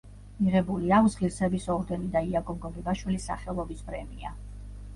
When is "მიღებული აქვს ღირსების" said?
0.43-1.67